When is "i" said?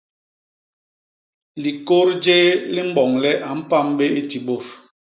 4.19-4.21